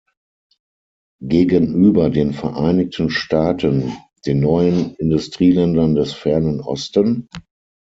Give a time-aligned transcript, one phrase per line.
[1.21, 3.93] Gegenüber den Vereinigten Staaten,
[4.25, 7.29] den neuen Industrieländern des Fernen Osten?